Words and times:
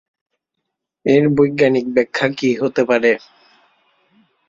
এর 1.05 1.23
বৈজ্ঞানিক 1.35 1.85
ব্যাখ্যা 1.95 2.27
কী 2.37 2.49
হতে 2.61 2.81
পারে? 2.89 3.11